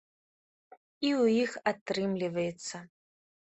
І 1.07 1.09
ў 1.21 1.43
іх 1.43 1.51
атрымліваецца. 1.73 2.77